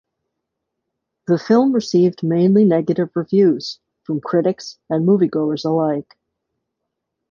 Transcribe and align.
The 1.27 1.37
film 1.37 1.73
received 1.73 2.23
mainly 2.23 2.65
negative 2.65 3.11
reviews 3.13 3.77
from 4.01 4.19
critics 4.19 4.79
and 4.89 5.07
moviegoers 5.07 5.63
alike. 5.63 6.17